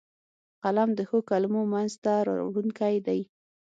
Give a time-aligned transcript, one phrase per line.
[0.63, 3.21] قلم د ښو کلمو منځ ته راوړونکی دی